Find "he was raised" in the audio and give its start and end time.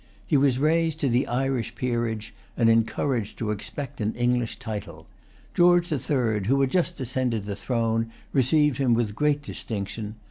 0.25-0.99